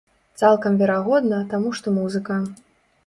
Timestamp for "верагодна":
0.79-1.43